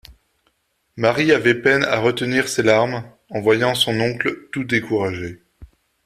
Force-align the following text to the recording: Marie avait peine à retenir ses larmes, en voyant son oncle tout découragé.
Marie 0.97 1.31
avait 1.31 1.61
peine 1.61 1.83
à 1.83 1.99
retenir 1.99 2.47
ses 2.49 2.63
larmes, 2.63 3.03
en 3.29 3.39
voyant 3.39 3.75
son 3.75 3.99
oncle 4.01 4.47
tout 4.51 4.63
découragé. 4.63 5.43